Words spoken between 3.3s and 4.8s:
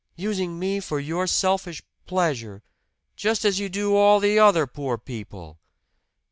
as you do all the other